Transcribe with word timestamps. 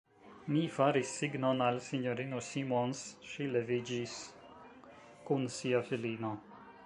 Mi 0.53 0.61
faris 0.77 1.11
signon 1.17 1.61
al 1.65 1.77
S-ino 1.87 2.39
Simons: 2.47 3.03
ŝi 3.33 3.49
leviĝis 3.57 4.19
kun 5.29 5.49
sia 5.59 5.87
filino. 5.91 6.33